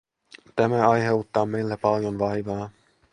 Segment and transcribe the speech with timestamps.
[0.55, 2.69] Tämä aiheuttaa meille paljon vaivaa.